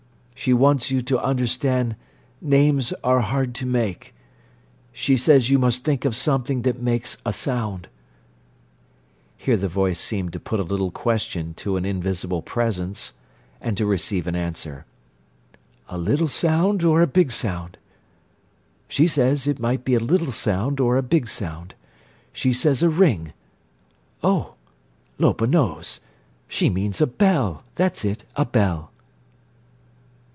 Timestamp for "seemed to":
9.99-10.39